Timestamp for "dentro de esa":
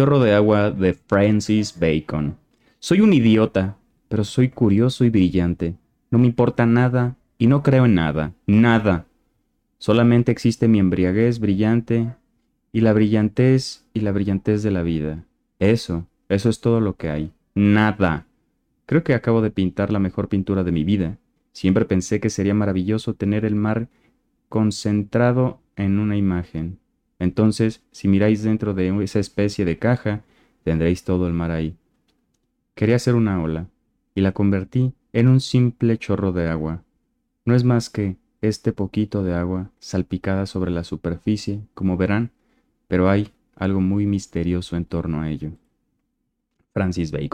28.42-29.20